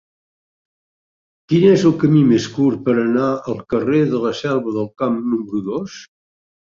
[1.51, 5.21] Quin és el camí més curt per anar al carrer de la Selva del Camp
[5.35, 6.01] número dos?